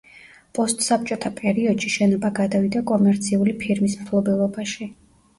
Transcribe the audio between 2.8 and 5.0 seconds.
კომერციული ფირმის მფლობელობაში.